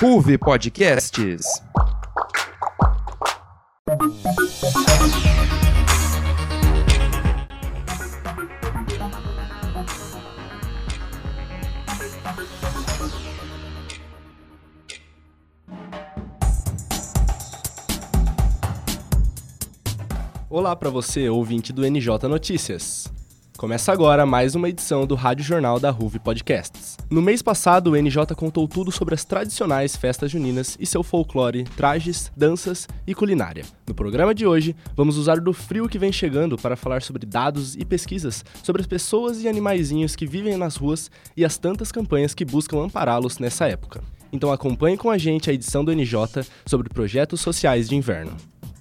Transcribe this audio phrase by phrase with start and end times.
[0.00, 1.44] Ruve Podcasts.
[20.48, 23.12] Olá para você, ouvinte do NJ Notícias.
[23.60, 26.79] Começa agora mais uma edição do Rádio Jornal da Ruve Podcasts.
[27.10, 31.64] No mês passado, o NJ contou tudo sobre as tradicionais festas juninas e seu folclore,
[31.76, 33.64] trajes, danças e culinária.
[33.84, 37.74] No programa de hoje, vamos usar do frio que vem chegando para falar sobre dados
[37.74, 42.32] e pesquisas sobre as pessoas e animaizinhos que vivem nas ruas e as tantas campanhas
[42.32, 44.04] que buscam ampará-los nessa época.
[44.32, 48.36] Então acompanhe com a gente a edição do NJ sobre projetos sociais de inverno.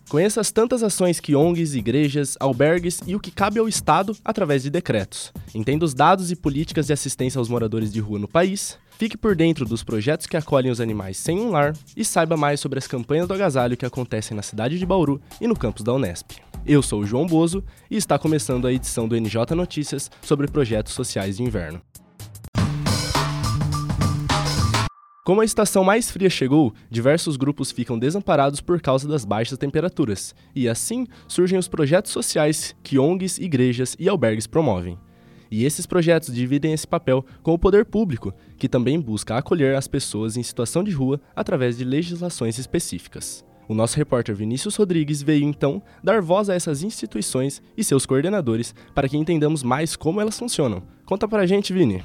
[0.09, 4.63] Conheça as tantas ações que ONGs, igrejas, albergues e o que cabe ao Estado através
[4.63, 5.31] de decretos.
[5.53, 8.79] Entenda os dados e políticas de assistência aos moradores de rua no país.
[8.97, 12.59] Fique por dentro dos projetos que acolhem os animais sem um lar e saiba mais
[12.59, 15.93] sobre as campanhas do agasalho que acontecem na cidade de Bauru e no campus da
[15.93, 16.31] Unesp.
[16.65, 20.93] Eu sou o João Bozo e está começando a edição do NJ Notícias sobre projetos
[20.93, 21.79] sociais de inverno.
[25.29, 30.33] Como a estação mais fria chegou, diversos grupos ficam desamparados por causa das baixas temperaturas,
[30.55, 34.97] e assim surgem os projetos sociais que ONGs, igrejas e albergues promovem.
[35.51, 39.87] E esses projetos dividem esse papel com o poder público, que também busca acolher as
[39.87, 43.45] pessoas em situação de rua através de legislações específicas.
[43.67, 48.73] O nosso repórter Vinícius Rodrigues veio então dar voz a essas instituições e seus coordenadores
[48.95, 50.81] para que entendamos mais como elas funcionam.
[51.05, 52.03] Conta pra gente, Vini.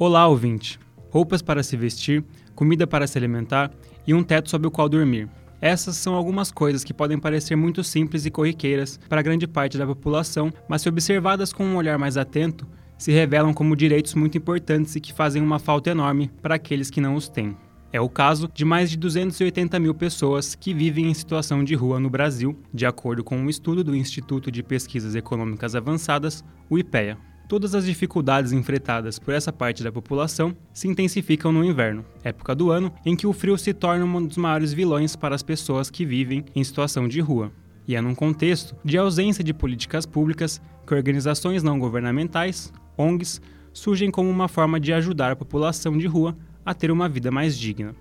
[0.00, 0.78] Olá, ouvinte!
[1.10, 2.22] Roupas para se vestir,
[2.54, 3.72] comida para se alimentar
[4.06, 5.28] e um teto sob o qual dormir.
[5.60, 9.84] Essas são algumas coisas que podem parecer muito simples e corriqueiras para grande parte da
[9.84, 12.64] população, mas se observadas com um olhar mais atento,
[12.96, 17.00] se revelam como direitos muito importantes e que fazem uma falta enorme para aqueles que
[17.00, 17.56] não os têm.
[17.92, 21.98] É o caso de mais de 280 mil pessoas que vivem em situação de rua
[21.98, 27.18] no Brasil, de acordo com um estudo do Instituto de Pesquisas Econômicas Avançadas, o IPEA.
[27.48, 32.70] Todas as dificuldades enfrentadas por essa parte da população se intensificam no inverno, época do
[32.70, 36.04] ano em que o frio se torna um dos maiores vilões para as pessoas que
[36.04, 37.50] vivem em situação de rua.
[37.86, 43.40] E é num contexto de ausência de políticas públicas que organizações não governamentais, ONGs,
[43.72, 47.58] surgem como uma forma de ajudar a população de rua a ter uma vida mais
[47.58, 47.94] digna.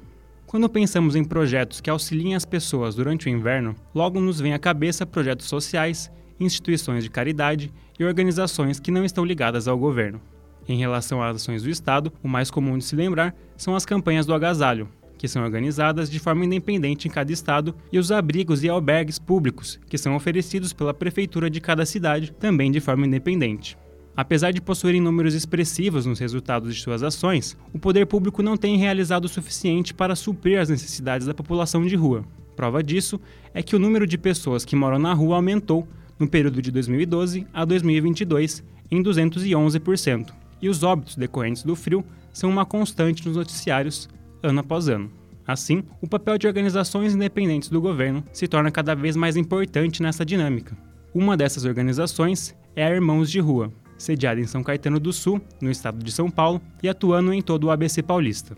[0.45, 4.59] Quando pensamos em projetos que auxiliem as pessoas durante o inverno, logo nos vem à
[4.59, 10.21] cabeça projetos sociais instituições de caridade e organizações que não estão ligadas ao governo.
[10.67, 14.25] Em relação às ações do Estado, o mais comum de se lembrar são as campanhas
[14.25, 18.69] do agasalho, que são organizadas de forma independente em cada estado, e os abrigos e
[18.69, 23.77] albergues públicos, que são oferecidos pela prefeitura de cada cidade, também de forma independente.
[24.15, 28.75] Apesar de possuírem números expressivos nos resultados de suas ações, o poder público não tem
[28.75, 32.25] realizado o suficiente para suprir as necessidades da população de rua.
[32.55, 33.21] Prova disso
[33.53, 35.87] é que o número de pessoas que moram na rua aumentou
[36.19, 42.49] no período de 2012 a 2022 em 211%, e os óbitos decorrentes do frio são
[42.49, 44.09] uma constante nos noticiários
[44.41, 45.11] ano após ano.
[45.45, 50.25] Assim, o papel de organizações independentes do governo se torna cada vez mais importante nessa
[50.25, 50.77] dinâmica.
[51.13, 55.71] Uma dessas organizações é a Irmãos de Rua, sediada em São Caetano do Sul, no
[55.71, 58.57] estado de São Paulo, e atuando em todo o ABC paulista.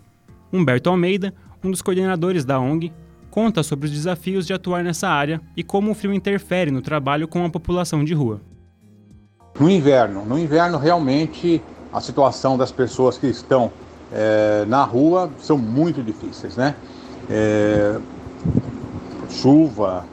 [0.52, 1.32] Humberto Almeida,
[1.62, 2.92] um dos coordenadores da ONG,
[3.30, 7.28] conta sobre os desafios de atuar nessa área e como o frio interfere no trabalho
[7.28, 8.40] com a população de rua.
[9.58, 13.70] No inverno, no inverno realmente a situação das pessoas que estão
[14.12, 16.74] é, na rua são muito difíceis, né?
[17.28, 17.98] É,
[19.28, 20.04] chuva,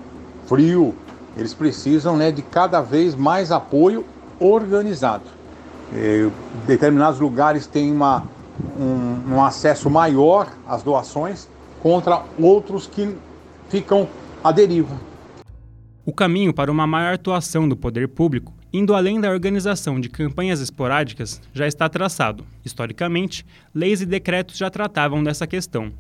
[0.46, 0.94] frio,
[1.36, 4.06] eles precisam né, de cada vez mais apoio
[4.40, 5.26] organizado.
[5.94, 6.30] É,
[6.66, 8.24] determinados lugares têm uma,
[8.78, 11.48] um, um acesso maior às doações,
[11.82, 13.16] contra outros que
[13.70, 14.08] ficam
[14.44, 15.00] à deriva.
[16.06, 20.62] O caminho para uma maior atuação do poder público, indo além da organização de campanhas
[20.62, 22.46] esporádicas, já está traçado.
[22.64, 25.92] Historicamente, leis e decretos já tratavam dessa questão.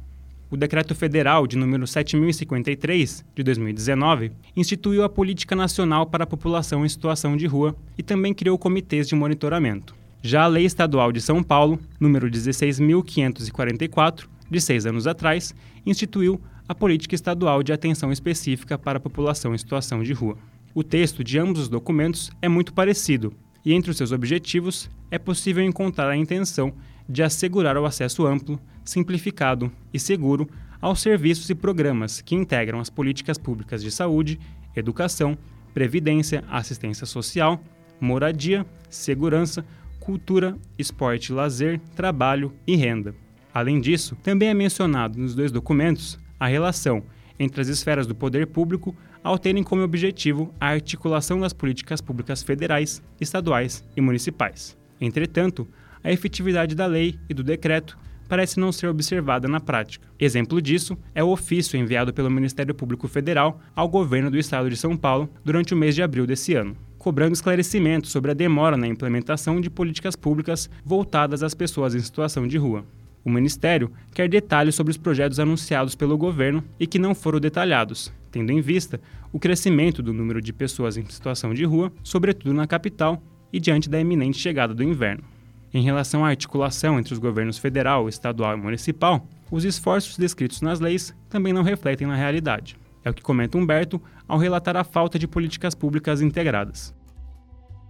[0.49, 6.85] O Decreto Federal de número 7053 de 2019 instituiu a Política Nacional para a População
[6.85, 9.93] em Situação de Rua e também criou comitês de monitoramento.
[10.21, 15.53] Já a Lei Estadual de São Paulo, número 16544, de seis anos atrás,
[15.85, 20.37] instituiu a Política Estadual de Atenção Específica para a População em Situação de Rua.
[20.73, 23.33] O texto de ambos os documentos é muito parecido,
[23.65, 26.73] e entre os seus objetivos é possível encontrar a intenção
[27.07, 30.47] de assegurar o acesso amplo, simplificado e seguro
[30.81, 34.39] aos serviços e programas que integram as políticas públicas de saúde,
[34.75, 35.37] educação,
[35.73, 37.61] previdência, assistência social,
[37.99, 39.65] moradia, segurança,
[39.99, 43.15] cultura, esporte, lazer, trabalho e renda.
[43.57, 47.01] Além disso, também é mencionado nos dois documentos a relação
[47.39, 52.43] entre as esferas do poder público ao terem como objetivo a articulação das políticas públicas
[52.43, 54.77] federais, estaduais e municipais.
[55.01, 55.67] Entretanto,
[56.03, 57.97] a efetividade da lei e do decreto
[58.29, 60.07] parece não ser observada na prática.
[60.19, 64.77] Exemplo disso é o ofício enviado pelo Ministério Público Federal ao governo do estado de
[64.77, 68.87] São Paulo durante o mês de abril desse ano, cobrando esclarecimentos sobre a demora na
[68.87, 72.85] implementação de políticas públicas voltadas às pessoas em situação de rua.
[73.27, 78.09] O Ministério quer detalhes sobre os projetos anunciados pelo governo e que não foram detalhados,
[78.31, 79.01] tendo em vista
[79.33, 83.21] o crescimento do número de pessoas em situação de rua, sobretudo na capital
[83.51, 85.25] e diante da iminente chegada do inverno.
[85.73, 90.79] Em relação à articulação entre os governos federal, estadual e municipal, os esforços descritos nas
[90.79, 92.77] leis também não refletem na realidade.
[93.03, 96.95] É o que comenta Humberto ao relatar a falta de políticas públicas integradas.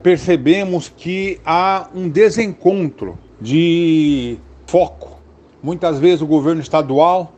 [0.01, 5.16] Percebemos que há um desencontro de foco
[5.67, 7.33] Muitas vezes o governo estadual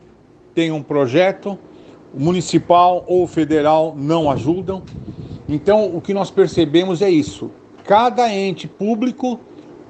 [0.54, 1.58] tem um projeto,
[2.14, 4.84] o municipal ou federal não ajudam.
[5.48, 7.50] Então, o que nós percebemos é isso:
[7.86, 9.40] cada ente público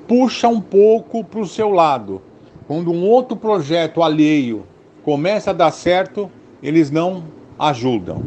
[0.07, 2.21] puxa um pouco para o seu lado.
[2.65, 4.63] Quando um outro projeto alheio
[5.03, 6.31] começa a dar certo,
[6.63, 7.25] eles não
[7.59, 8.23] ajudam.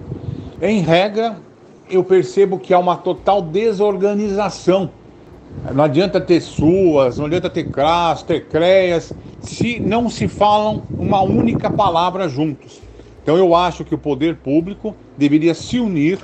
[0.60, 1.38] Em regra,
[1.88, 4.90] eu percebo que há uma total desorganização
[5.70, 11.22] não adianta ter suas, não adianta ter CRAS, ter CREAS, se não se falam uma
[11.22, 12.80] única palavra juntos.
[13.22, 16.18] Então eu acho que o poder público deveria se unir,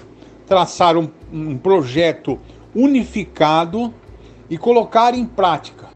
[0.46, 2.38] traçar um, um projeto
[2.74, 3.94] unificado
[4.50, 5.86] e colocar em prática.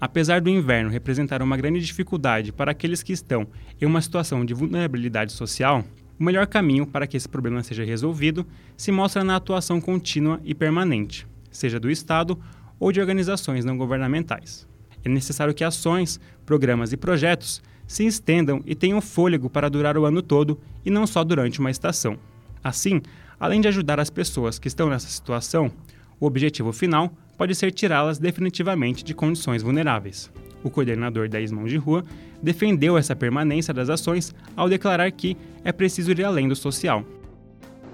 [0.00, 3.46] Apesar do inverno representar uma grande dificuldade para aqueles que estão
[3.80, 5.82] em uma situação de vulnerabilidade social,
[6.20, 8.46] o melhor caminho para que esse problema seja resolvido
[8.76, 12.38] se mostra na atuação contínua e permanente seja do Estado
[12.78, 14.66] ou de organizações não governamentais.
[15.04, 20.04] É necessário que ações, programas e projetos se estendam e tenham fôlego para durar o
[20.04, 22.18] ano todo e não só durante uma estação.
[22.62, 23.00] Assim,
[23.38, 25.70] além de ajudar as pessoas que estão nessa situação,
[26.18, 30.30] o objetivo final pode ser tirá-las definitivamente de condições vulneráveis.
[30.64, 32.04] O coordenador da Ismão de Rua
[32.42, 37.04] defendeu essa permanência das ações ao declarar que é preciso ir além do social.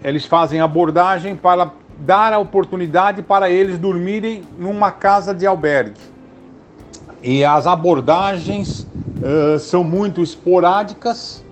[0.03, 1.67] Eles fazem abordagem para
[1.99, 6.01] dar a oportunidade para eles dormirem numa casa de albergue.
[7.23, 11.45] E as abordagens uh, são muito esporádicas.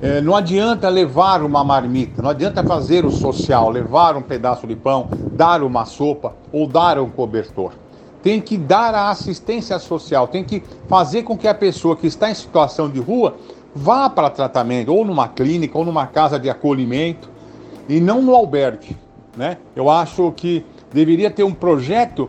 [0.00, 4.76] Uh, não adianta levar uma marmita, não adianta fazer o social, levar um pedaço de
[4.76, 7.72] pão, dar uma sopa ou dar um cobertor.
[8.22, 12.30] Tem que dar a assistência social, tem que fazer com que a pessoa que está
[12.30, 13.36] em situação de rua
[13.74, 17.28] vá para tratamento, ou numa clínica, ou numa casa de acolhimento,
[17.88, 18.96] e não no albergue.
[19.38, 19.56] Né?
[19.76, 22.28] Eu acho que deveria ter um projeto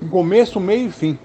[0.00, 1.16] com começo, meio e fim.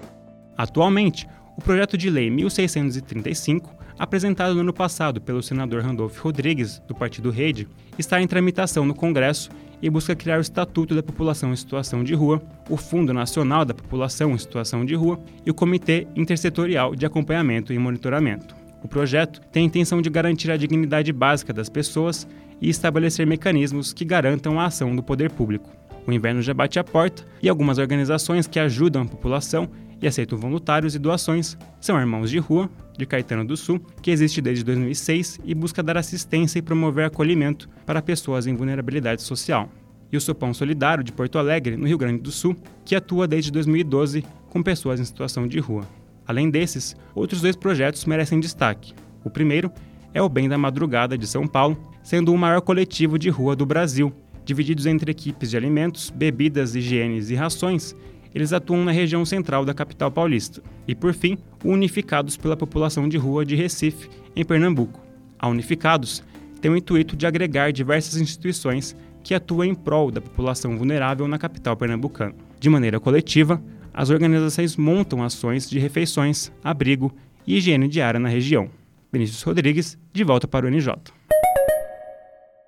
[0.56, 1.26] Atualmente,
[1.58, 7.30] o projeto de lei 1635, apresentado no ano passado pelo senador Randolph Rodrigues, do Partido
[7.30, 7.66] Rede,
[7.98, 9.50] está em tramitação no Congresso
[9.82, 12.40] e busca criar o Estatuto da População em Situação de Rua,
[12.70, 17.72] o Fundo Nacional da População em Situação de Rua e o Comitê Intersetorial de Acompanhamento
[17.72, 18.54] e Monitoramento.
[18.84, 22.24] O projeto tem a intenção de garantir a dignidade básica das pessoas
[22.64, 25.70] e estabelecer mecanismos que garantam a ação do poder público.
[26.06, 29.68] O inverno já bate a porta e algumas organizações que ajudam a população
[30.00, 34.40] e aceitam voluntários e doações são Irmãos de Rua, de Caetano do Sul, que existe
[34.40, 39.70] desde 2006 e busca dar assistência e promover acolhimento para pessoas em vulnerabilidade social.
[40.10, 43.50] E o Sopão Solidário, de Porto Alegre, no Rio Grande do Sul, que atua desde
[43.50, 45.86] 2012 com pessoas em situação de rua.
[46.26, 48.94] Além desses, outros dois projetos merecem destaque.
[49.22, 49.70] O primeiro
[50.14, 53.66] é o Bem da Madrugada de São Paulo, sendo o maior coletivo de rua do
[53.66, 54.12] Brasil.
[54.44, 57.96] Divididos entre equipes de alimentos, bebidas, higienes e rações,
[58.34, 60.62] eles atuam na região central da capital paulista.
[60.86, 65.00] E, por fim, Unificados pela População de Rua de Recife, em Pernambuco.
[65.38, 66.22] A Unificados
[66.60, 71.38] tem o intuito de agregar diversas instituições que atuam em prol da população vulnerável na
[71.38, 72.34] capital pernambucana.
[72.60, 77.14] De maneira coletiva, as organizações montam ações de refeições, abrigo
[77.46, 78.68] e higiene diária na região.
[79.12, 80.92] Vinícius Rodrigues, de volta para o NJ.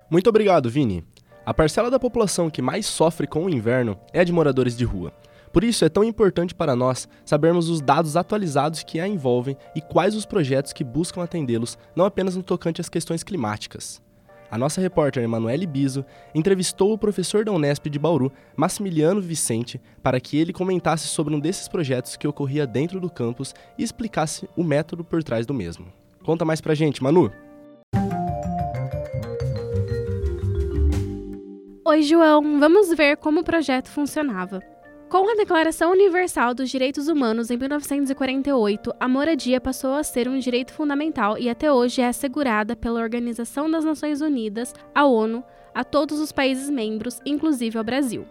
[0.09, 1.03] Muito obrigado, Vini.
[1.45, 4.85] A parcela da população que mais sofre com o inverno é a de moradores de
[4.85, 5.13] rua.
[5.51, 9.81] Por isso é tão importante para nós sabermos os dados atualizados que a envolvem e
[9.81, 14.01] quais os projetos que buscam atendê-los, não apenas no tocante às questões climáticas.
[14.49, 20.21] A nossa repórter Emanuele Biso entrevistou o professor da Unesp de Bauru, Massimiliano Vicente, para
[20.21, 24.63] que ele comentasse sobre um desses projetos que ocorria dentro do campus e explicasse o
[24.63, 25.87] método por trás do mesmo.
[26.23, 27.31] Conta mais pra gente, Manu!
[31.89, 32.59] Oi, João.
[32.59, 34.61] Vamos ver como o projeto funcionava.
[35.07, 40.37] Com a Declaração Universal dos Direitos Humanos em 1948, a moradia passou a ser um
[40.37, 45.41] direito fundamental e até hoje é assegurada pela Organização das Nações Unidas, a ONU,
[45.73, 48.25] a todos os países membros, inclusive ao Brasil.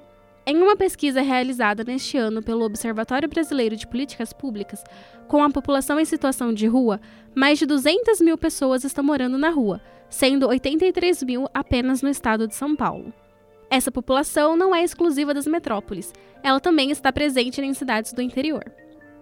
[0.46, 4.84] Em uma pesquisa realizada neste ano pelo Observatório Brasileiro de Políticas Públicas,
[5.26, 7.00] com a população em situação de rua,
[7.34, 12.46] mais de 200 mil pessoas estão morando na rua, sendo 83 mil apenas no estado
[12.46, 13.14] de São Paulo.
[13.70, 18.64] Essa população não é exclusiva das metrópoles, ela também está presente em cidades do interior.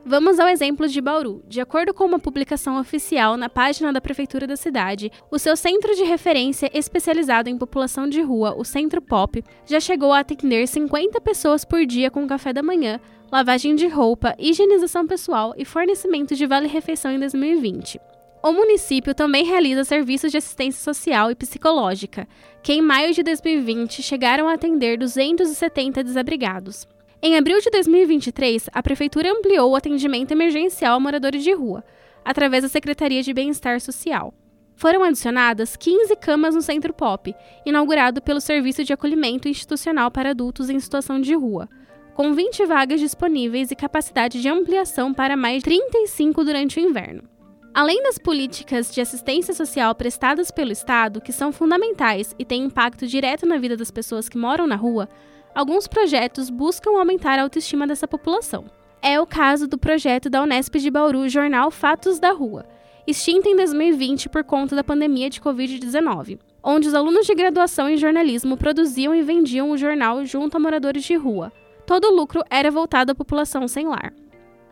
[0.07, 1.43] Vamos ao exemplo de Bauru.
[1.49, 5.95] De acordo com uma publicação oficial na página da prefeitura da cidade, o seu centro
[5.95, 11.19] de referência especializado em população de rua, o Centro Pop, já chegou a atender 50
[11.23, 13.01] pessoas por dia com café da manhã,
[13.33, 17.99] lavagem de roupa, higienização pessoal e fornecimento de vale-refeição em 2020.
[18.45, 22.29] O município também realiza serviços de assistência social e psicológica,
[22.63, 26.87] que em maio de 2020 chegaram a atender 270 desabrigados.
[27.23, 31.83] Em abril de 2023, a Prefeitura ampliou o atendimento emergencial a moradores de rua,
[32.23, 34.35] através da Secretaria de Bem-Estar Social.
[34.77, 37.35] Foram adicionadas 15 camas no Centro Pop,
[37.65, 41.67] inaugurado pelo Serviço de Acolhimento Institucional para Adultos em Situação de Rua,
[42.13, 47.34] com 20 vagas disponíveis e capacidade de ampliação para mais 35 durante o inverno.
[47.75, 53.05] Além das políticas de assistência social prestadas pelo Estado, que são fundamentais e têm impacto
[53.05, 55.09] direto na vida das pessoas que moram na rua,
[55.53, 58.67] alguns projetos buscam aumentar a autoestima dessa população.
[59.03, 62.65] É o caso do projeto da Unesp de Bauru Jornal Fatos da Rua,
[63.09, 67.97] extinto em 2020 por conta da pandemia de Covid-19, onde os alunos de graduação em
[67.97, 71.53] jornalismo produziam e vendiam o jornal junto a moradores de rua.
[71.85, 74.15] Todo o lucro era voltado à população sem lar.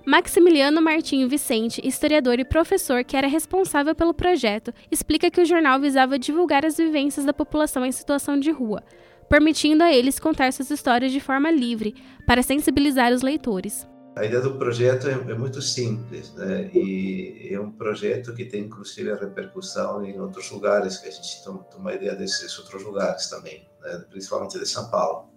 [0.05, 5.81] Maximiliano Martim Vicente, historiador e professor que era responsável pelo projeto, explica que o jornal
[5.81, 8.83] visava divulgar as vivências da população em situação de rua,
[9.29, 11.95] permitindo a eles contar suas histórias de forma livre,
[12.27, 13.87] para sensibilizar os leitores.
[14.17, 16.69] A ideia do projeto é, é muito simples, né?
[16.75, 21.63] E é um projeto que tem inclusive repercussão em outros lugares, que a gente toma,
[21.65, 24.05] toma ideia desses outros lugares também, né?
[24.11, 25.31] principalmente de São Paulo.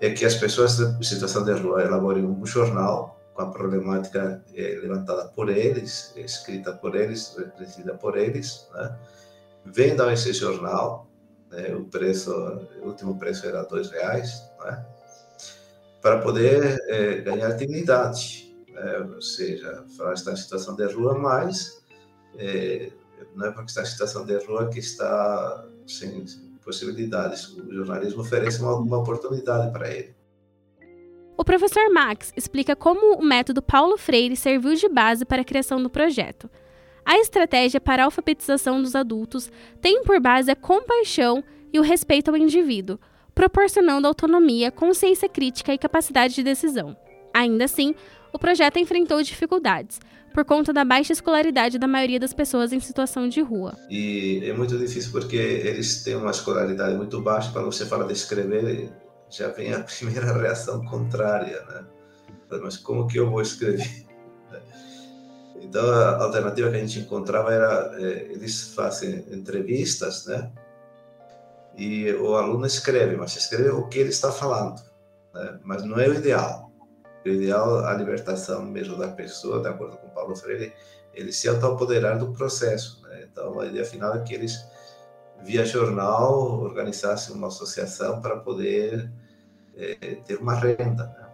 [0.00, 4.80] É que as pessoas em situação de rua elaborem um jornal com a problemática é,
[4.82, 8.98] levantada por eles, escrita por eles, refletida por eles, né?
[9.64, 11.08] vendam esse jornal,
[11.48, 11.72] né?
[11.72, 12.32] o preço,
[12.82, 14.84] o último preço era dois reais, né?
[16.02, 18.98] para poder é, ganhar dignidade, né?
[19.14, 21.80] ou seja, falar está em situação de rua, mas
[22.36, 22.90] é,
[23.36, 26.26] não é porque está em situação de rua que está sem
[26.64, 27.50] possibilidades.
[27.50, 30.17] O jornalismo oferece uma, uma oportunidade para ele.
[31.38, 35.80] O professor Max explica como o método Paulo Freire serviu de base para a criação
[35.80, 36.50] do projeto.
[37.04, 39.48] A estratégia para a alfabetização dos adultos
[39.80, 42.98] tem por base a compaixão e o respeito ao indivíduo,
[43.36, 46.96] proporcionando autonomia, consciência crítica e capacidade de decisão.
[47.32, 47.94] Ainda assim,
[48.32, 50.00] o projeto enfrentou dificuldades,
[50.34, 53.78] por conta da baixa escolaridade da maioria das pessoas em situação de rua.
[53.88, 58.12] E é muito difícil porque eles têm uma escolaridade muito baixa, quando você fala de
[58.12, 58.90] escrever,
[59.30, 61.84] já vem a primeira reação contrária, né?
[62.62, 64.06] Mas como que eu vou escrever?
[65.60, 70.52] Então a alternativa que a gente encontrava era é, eles fazem entrevistas, né?
[71.76, 74.80] E o aluno escreve, mas escreve o que ele está falando,
[75.34, 75.58] né?
[75.64, 76.70] Mas não é o ideal.
[77.24, 80.72] O ideal a libertação mesmo da pessoa, de acordo com Paulo Freire,
[81.12, 83.02] ele se autoapoderar do processo.
[83.02, 83.26] Né?
[83.30, 84.56] Então a ideia final é que eles
[85.42, 89.10] via jornal, organizasse uma associação para poder
[89.76, 89.94] é,
[90.26, 91.28] ter uma renda, né?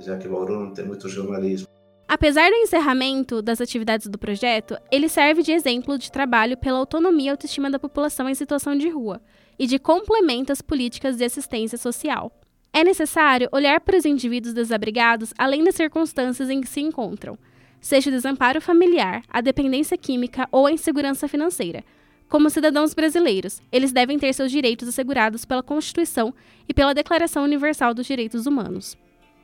[0.00, 1.68] já que Bauru não tem muito jornalismo.
[2.08, 7.28] Apesar do encerramento das atividades do projeto, ele serve de exemplo de trabalho pela autonomia
[7.28, 9.20] e autoestima da população em situação de rua
[9.58, 12.30] e de complemento às políticas de assistência social.
[12.72, 17.38] É necessário olhar para os indivíduos desabrigados além das circunstâncias em que se encontram,
[17.80, 21.84] seja o desamparo familiar, a dependência química ou a insegurança financeira,
[22.32, 26.32] como cidadãos brasileiros, eles devem ter seus direitos assegurados pela Constituição
[26.66, 28.96] e pela Declaração Universal dos Direitos Humanos.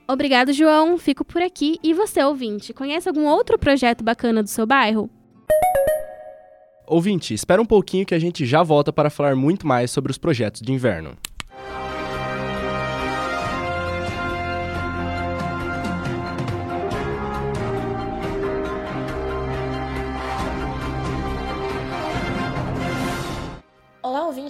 [0.09, 0.97] Obrigado, João.
[0.97, 1.79] Fico por aqui.
[1.85, 5.11] E você, ouvinte, conhece algum outro projeto bacana do seu bairro?
[6.87, 10.17] Ouvinte, espera um pouquinho que a gente já volta para falar muito mais sobre os
[10.17, 11.15] projetos de inverno.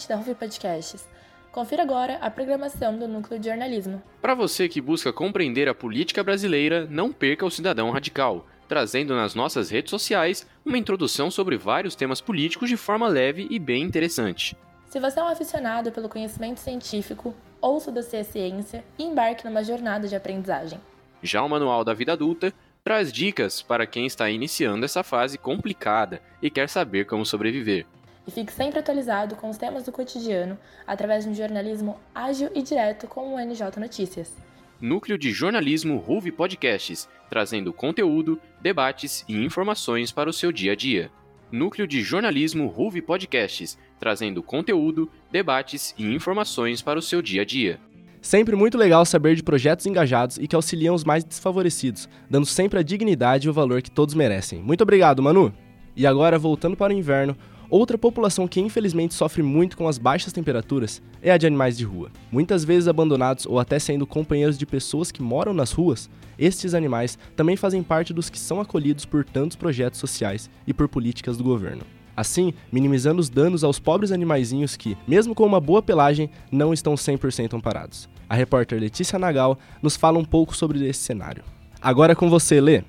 [0.09, 1.07] Da Rufi Podcasts.
[1.53, 4.03] Confira agora a programação do Núcleo de Jornalismo.
[4.21, 9.35] Para você que busca compreender a política brasileira, não perca o Cidadão Radical, trazendo nas
[9.35, 14.57] nossas redes sociais uma introdução sobre vários temas políticos de forma leve e bem interessante.
[14.89, 19.65] Se você é um aficionado pelo conhecimento científico, ouça o dossiê Ciência e embarque numa
[19.65, 20.81] jornada de aprendizagem.
[21.23, 22.53] Já o Manual da Vida Adulta
[22.85, 27.85] traz dicas para quem está iniciando essa fase complicada e quer saber como sobreviver.
[28.29, 32.61] E fique sempre atualizado com os temas do cotidiano através de um jornalismo ágil e
[32.61, 34.37] direto como o NJ Notícias.
[34.79, 40.77] Núcleo de Jornalismo Ruve Podcasts, trazendo conteúdo, debates e informações para o seu dia a
[40.77, 41.11] dia.
[41.51, 47.45] Núcleo de Jornalismo Ruve Podcasts, trazendo conteúdo, debates e informações para o seu dia a
[47.47, 47.81] dia.
[48.21, 52.79] Sempre muito legal saber de projetos engajados e que auxiliam os mais desfavorecidos, dando sempre
[52.79, 54.61] a dignidade e o valor que todos merecem.
[54.61, 55.51] Muito obrigado, Manu!
[55.97, 57.35] E agora, voltando para o inverno,
[57.71, 61.85] Outra população que infelizmente sofre muito com as baixas temperaturas é a de animais de
[61.85, 62.11] rua.
[62.33, 66.09] Muitas vezes abandonados ou até sendo companheiros de pessoas que moram nas ruas,
[66.39, 70.89] estes animais também fazem parte dos que são acolhidos por tantos projetos sociais e por
[70.89, 71.83] políticas do governo.
[72.17, 76.95] Assim, minimizando os danos aos pobres animaizinhos que, mesmo com uma boa pelagem, não estão
[76.95, 78.09] 100% amparados.
[78.29, 81.45] A repórter Letícia Nagal nos fala um pouco sobre esse cenário.
[81.81, 82.83] Agora é com você, Lê.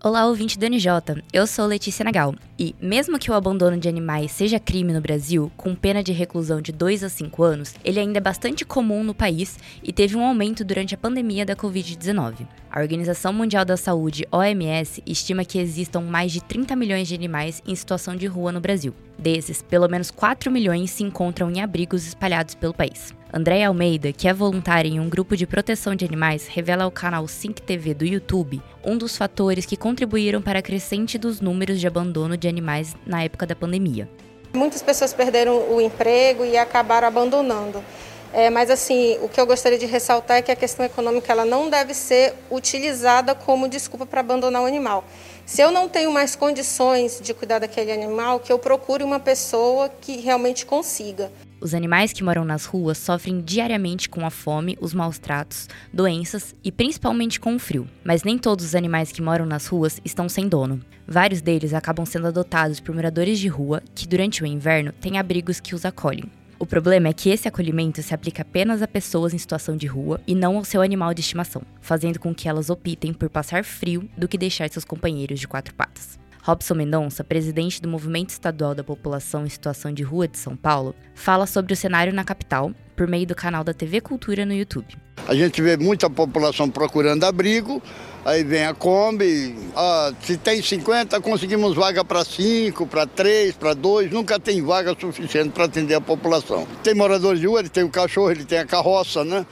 [0.00, 1.24] Olá, ouvinte do NJ.
[1.32, 2.32] Eu sou Letícia Nagal.
[2.56, 6.62] E, mesmo que o abandono de animais seja crime no Brasil, com pena de reclusão
[6.62, 10.24] de 2 a 5 anos, ele ainda é bastante comum no país e teve um
[10.24, 12.46] aumento durante a pandemia da Covid-19.
[12.70, 17.60] A Organização Mundial da Saúde, OMS, estima que existam mais de 30 milhões de animais
[17.66, 18.94] em situação de rua no Brasil.
[19.18, 23.17] Desses, pelo menos 4 milhões se encontram em abrigos espalhados pelo país.
[23.30, 27.28] Andréia Almeida, que é voluntária em um grupo de proteção de animais, revela ao canal
[27.28, 31.86] Sync TV do YouTube um dos fatores que contribuíram para a crescente dos números de
[31.86, 34.08] abandono de animais na época da pandemia.
[34.54, 37.84] Muitas pessoas perderam o emprego e acabaram abandonando.
[38.32, 41.44] É, mas assim, o que eu gostaria de ressaltar é que a questão econômica ela
[41.44, 45.04] não deve ser utilizada como desculpa para abandonar o animal.
[45.44, 49.90] Se eu não tenho mais condições de cuidar daquele animal, que eu procure uma pessoa
[50.00, 51.30] que realmente consiga.
[51.60, 56.54] Os animais que moram nas ruas sofrem diariamente com a fome, os maus tratos, doenças
[56.62, 57.88] e principalmente com o frio.
[58.04, 60.80] Mas nem todos os animais que moram nas ruas estão sem dono.
[61.06, 65.58] Vários deles acabam sendo adotados por moradores de rua que, durante o inverno, têm abrigos
[65.58, 66.30] que os acolhem.
[66.60, 70.20] O problema é que esse acolhimento se aplica apenas a pessoas em situação de rua
[70.26, 74.08] e não ao seu animal de estimação, fazendo com que elas optem por passar frio
[74.16, 76.18] do que deixar seus companheiros de quatro patas.
[76.48, 80.94] Robson Mendonça, presidente do Movimento Estadual da População em Situação de Rua de São Paulo,
[81.14, 84.96] fala sobre o cenário na capital por meio do canal da TV Cultura no YouTube.
[85.26, 87.82] A gente vê muita população procurando abrigo,
[88.24, 93.74] aí vem a Kombi, ah, se tem 50, conseguimos vaga para 5, para 3, para
[93.74, 96.66] 2, nunca tem vaga suficiente para atender a população.
[96.82, 99.44] Tem moradores de rua, ele tem o cachorro, ele tem a carroça, né?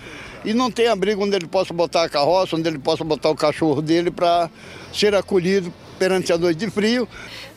[0.46, 3.34] E não tem abrigo onde ele possa botar a carroça, onde ele possa botar o
[3.34, 4.48] cachorro dele para
[4.92, 7.08] ser acolhido perante a noite de frio.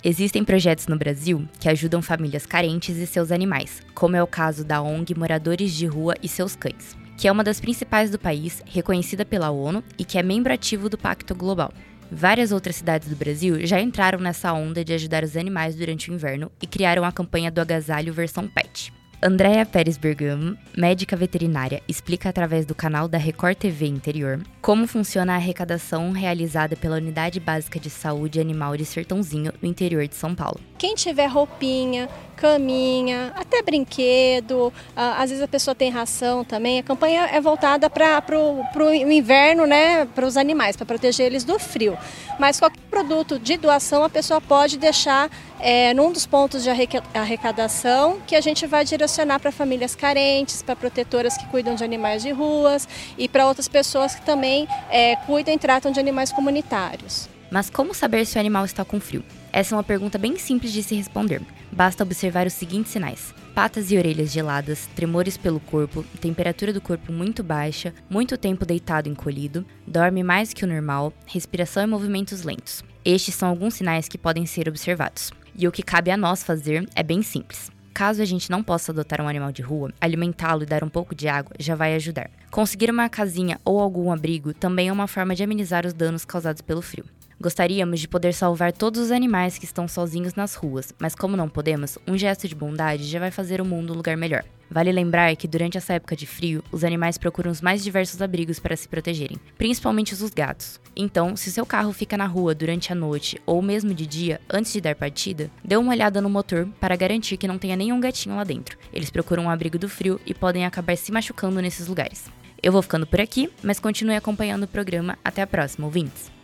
[0.04, 4.65] Existem projetos no Brasil que ajudam famílias carentes e seus animais, como é o caso
[4.65, 8.63] da ONG Moradores de Rua e Seus Cães, que é uma das principais do país,
[8.65, 11.71] reconhecida pela ONU e que é membro ativo do Pacto Global.
[12.12, 16.13] Várias outras cidades do Brasil já entraram nessa onda de ajudar os animais durante o
[16.15, 18.91] inverno e criaram a campanha do agasalho versão pet.
[19.21, 25.34] Andréa Pérez Bergamo, médica veterinária, explica através do canal da Record TV Interior como funciona
[25.34, 30.34] a arrecadação realizada pela Unidade Básica de Saúde Animal de Sertãozinho, no interior de São
[30.34, 30.62] Paulo.
[30.77, 32.08] Quem tiver roupinha,
[32.39, 36.80] caminha, até brinquedo, às vezes a pessoa tem ração também.
[36.80, 41.60] A campanha é voltada para o inverno, né, para os animais, para proteger eles do
[41.60, 41.97] frio.
[42.39, 46.69] Mas qualquer produto de doação a pessoa pode deixar é, num dos pontos de
[47.13, 52.23] arrecadação que a gente vai direcionar para famílias carentes, para protetoras que cuidam de animais
[52.23, 57.28] de ruas e para outras pessoas que também é, cuidam e tratam de animais comunitários.
[57.52, 59.23] Mas como saber se o animal está com frio?
[59.52, 61.41] Essa é uma pergunta bem simples de se responder.
[61.71, 67.12] Basta observar os seguintes sinais: patas e orelhas geladas, tremores pelo corpo, temperatura do corpo
[67.12, 72.84] muito baixa, muito tempo deitado encolhido, dorme mais que o normal, respiração e movimentos lentos.
[73.03, 75.32] Estes são alguns sinais que podem ser observados.
[75.55, 77.71] E o que cabe a nós fazer é bem simples.
[77.93, 81.13] Caso a gente não possa adotar um animal de rua, alimentá-lo e dar um pouco
[81.13, 82.29] de água já vai ajudar.
[82.49, 86.62] Conseguir uma casinha ou algum abrigo também é uma forma de amenizar os danos causados
[86.62, 87.03] pelo frio.
[87.41, 91.47] Gostaríamos de poder salvar todos os animais que estão sozinhos nas ruas, mas como não
[91.47, 94.43] podemos, um gesto de bondade já vai fazer o mundo um lugar melhor.
[94.69, 98.60] Vale lembrar que durante essa época de frio, os animais procuram os mais diversos abrigos
[98.60, 100.82] para se protegerem, principalmente os gatos.
[100.93, 104.73] Então, se seu carro fica na rua durante a noite ou mesmo de dia, antes
[104.73, 108.36] de dar partida, dê uma olhada no motor para garantir que não tenha nenhum gatinho
[108.36, 108.78] lá dentro.
[108.91, 112.25] Eles procuram um abrigo do frio e podem acabar se machucando nesses lugares.
[112.62, 115.17] Eu vou ficando por aqui, mas continue acompanhando o programa.
[115.23, 116.38] Até a próxima, ouvintes!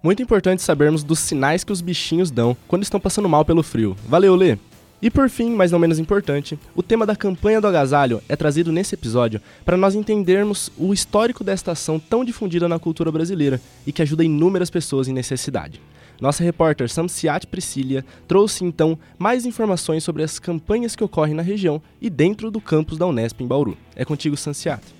[0.00, 3.96] Muito importante sabermos dos sinais que os bichinhos dão quando estão passando mal pelo frio.
[4.06, 4.56] Valeu, Lê!
[5.02, 8.72] E por fim, mas não menos importante, o tema da campanha do agasalho é trazido
[8.72, 13.92] nesse episódio para nós entendermos o histórico desta ação tão difundida na cultura brasileira e
[13.92, 15.80] que ajuda inúmeras pessoas em necessidade.
[16.20, 21.80] Nossa repórter Samsiat Priscilia trouxe então mais informações sobre as campanhas que ocorrem na região
[22.00, 23.76] e dentro do campus da Unesp em Bauru.
[23.94, 24.97] É contigo, Samsiat.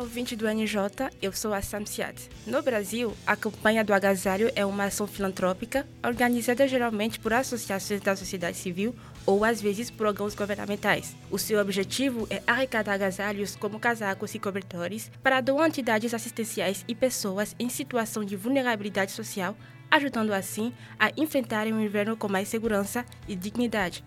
[0.00, 2.30] Olá, ouvinte do NJ, eu sou a Samsiat.
[2.46, 8.16] No Brasil, a campanha do agasalho é uma ação filantrópica organizada geralmente por associações da
[8.16, 11.14] sociedade civil ou às vezes por órgãos governamentais.
[11.30, 16.94] O seu objetivo é arrecadar agasalhos como casacos e cobertores para doar entidades assistenciais e
[16.94, 19.54] pessoas em situação de vulnerabilidade social,
[19.90, 24.02] ajudando assim a enfrentarem o inverno com mais segurança e dignidade.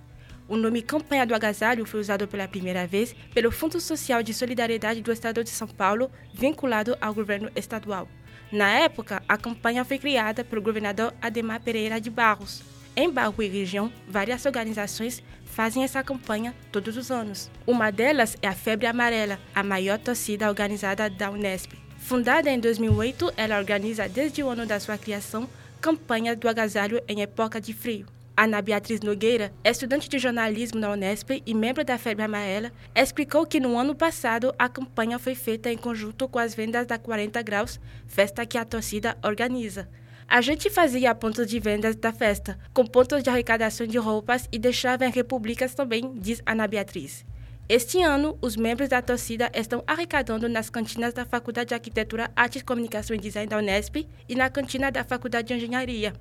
[0.53, 5.01] O nome Campanha do Agasalho foi usado pela primeira vez pelo Fundo Social de Solidariedade
[5.01, 8.07] do Estado de São Paulo, vinculado ao governo estadual.
[8.51, 12.61] Na época, a campanha foi criada pelo governador Ademar Pereira de Barros.
[12.95, 17.49] Em Bauru e região, várias organizações fazem essa campanha todos os anos.
[17.65, 21.71] Uma delas é a Febre Amarela, a maior torcida organizada da Unesp.
[21.97, 25.49] Fundada em 2008, ela organiza desde o ano da sua criação
[25.81, 28.05] campanha do agasalho em época de frio.
[28.35, 33.59] Ana Beatriz Nogueira, estudante de jornalismo na Unesp e membro da Febre Amarela, explicou que
[33.59, 37.79] no ano passado a campanha foi feita em conjunto com as vendas da 40 Graus,
[38.07, 39.87] festa que a torcida organiza.
[40.27, 44.57] A gente fazia pontos de vendas da festa, com pontos de arrecadação de roupas e
[44.57, 47.23] deixava em repúblicas também, diz Ana Beatriz.
[47.69, 52.63] Este ano, os membros da torcida estão arrecadando nas cantinas da Faculdade de Arquitetura, Artes,
[52.63, 56.13] Comunicação e Design da Unesp e na cantina da Faculdade de Engenharia.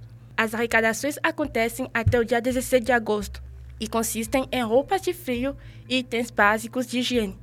[0.42, 3.40] As arrecadações acontecem até o dia 16 de agosto
[3.78, 5.56] e consistem em roupas de frio
[5.88, 7.38] e itens básicos de higiene.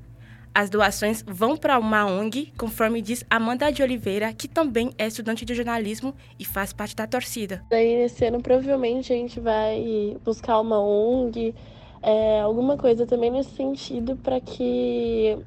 [0.53, 5.45] As doações vão para uma ONG, conforme diz Amanda de Oliveira, que também é estudante
[5.45, 7.63] de jornalismo e faz parte da torcida.
[7.69, 11.55] Daí, nesse ano, provavelmente a gente vai buscar uma ONG,
[12.03, 15.37] é, alguma coisa também nesse sentido, para que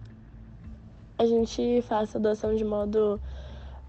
[1.19, 3.21] a gente faça a doação de modo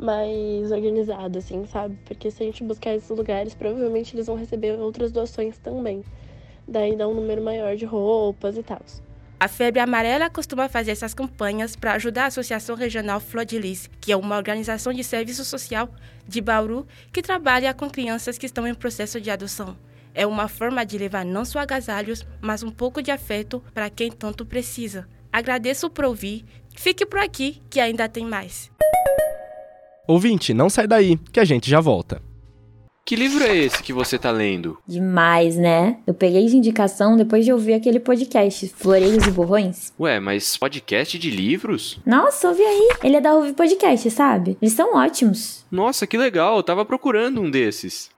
[0.04, 1.98] mais organizado, assim, sabe?
[2.06, 6.04] Porque se a gente buscar esses lugares, provavelmente eles vão receber outras doações também.
[6.68, 8.82] Daí dá um número maior de roupas e tal.
[9.40, 13.90] A Febre Amarela costuma fazer essas campanhas para ajudar a Associação Regional Flor de Lis,
[14.00, 15.90] que é uma organização de serviço social
[16.26, 19.76] de Bauru que trabalha com crianças que estão em processo de adoção.
[20.14, 24.12] É uma forma de levar não só agasalhos, mas um pouco de afeto para quem
[24.12, 25.08] tanto precisa.
[25.32, 26.46] Agradeço por ouvir.
[26.76, 28.72] Fique por aqui que ainda tem mais.
[30.06, 32.22] Ouvinte, não sai daí, que a gente já volta.
[33.06, 34.78] Que livro é esse que você tá lendo?
[34.86, 35.98] Demais, né?
[36.06, 39.94] Eu peguei de indicação depois de ouvir aquele podcast, Floreios e Borrões.
[39.98, 42.02] Ué, mas podcast de livros?
[42.06, 42.90] Nossa, ouvi aí.
[43.02, 44.58] Ele é da Ruve Podcast, sabe?
[44.62, 45.66] Eles são ótimos.
[45.72, 46.58] Nossa, que legal.
[46.58, 48.10] Eu tava procurando um desses.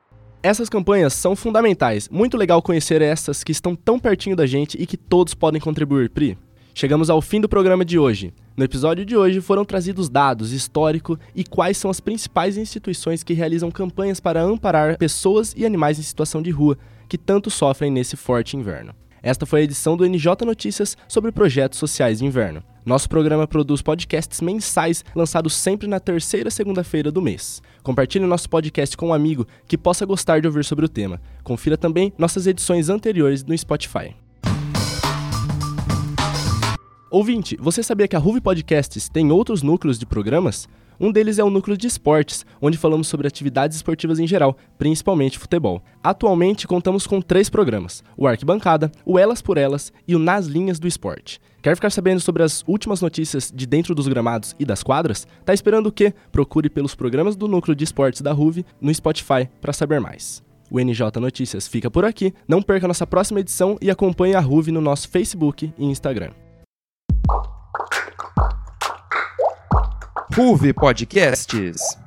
[0.42, 2.10] Essas campanhas são fundamentais.
[2.10, 6.10] Muito legal conhecer essas que estão tão pertinho da gente e que todos podem contribuir,
[6.10, 6.36] Pri.
[6.78, 8.34] Chegamos ao fim do programa de hoje.
[8.58, 13.34] No episódio de hoje foram trazidos dados, histórico e quais são as principais instituições que
[13.34, 18.18] realizam campanhas para amparar pessoas e animais em situação de rua que tanto sofrem nesse
[18.18, 18.94] forte inverno.
[19.24, 22.62] Esta foi a edição do NJ Notícias sobre projetos sociais de inverno.
[22.86, 27.62] Nosso programa produz podcasts mensais lançados sempre na terceira segunda-feira do mês.
[27.84, 31.22] Compartilhe nosso podcast com um amigo que possa gostar de ouvir sobre o tema.
[31.42, 34.14] Confira também nossas edições anteriores no Spotify.
[37.16, 40.68] Ouvinte, você sabia que a Ruve Podcasts tem outros núcleos de programas?
[41.00, 45.40] Um deles é o núcleo de esportes, onde falamos sobre atividades esportivas em geral, principalmente
[45.40, 45.82] futebol.
[46.04, 50.78] Atualmente contamos com três programas: o Arquibancada, o Elas por Elas e o Nas Linhas
[50.78, 51.40] do Esporte.
[51.64, 55.26] Quer ficar sabendo sobre as últimas notícias de dentro dos gramados e das quadras?
[55.46, 56.14] Tá esperando o quê?
[56.34, 60.44] Procure pelos programas do núcleo de esportes da Ruve no Spotify para saber mais.
[60.70, 62.34] O NJ Notícias fica por aqui.
[62.46, 66.32] Não perca nossa próxima edição e acompanhe a Ruve no nosso Facebook e Instagram.
[70.36, 71.98] Ruve Podcasts.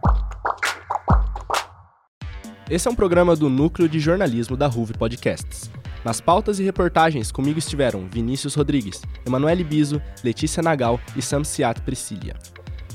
[2.69, 5.71] Esse é um programa do Núcleo de Jornalismo da Ruve Podcasts.
[6.05, 12.37] Nas pautas e reportagens, comigo estiveram Vinícius Rodrigues, Emanuele Biso, Letícia Nagal e Samsiat Priscilia.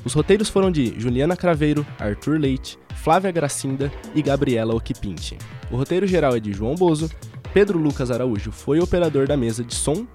[0.05, 5.39] Os roteiros foram de Juliana Craveiro, Arthur Leite, Flávia Gracinda e Gabriela Okipinti.
[5.71, 7.09] O roteiro geral é de João Bozo,
[7.51, 10.05] Pedro Lucas Araújo foi o operador da mesa de som.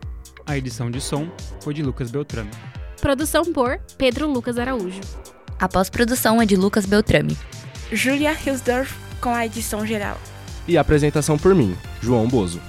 [0.46, 1.28] A edição de som
[1.60, 2.52] foi de Lucas Beltrame.
[3.00, 5.00] Produção por Pedro Lucas Araújo.
[5.58, 7.36] A pós-produção é de Lucas Beltrame.
[7.92, 10.18] Julia Hilsdorf com a edição geral.
[10.66, 12.60] E a apresentação por mim, João Bozo.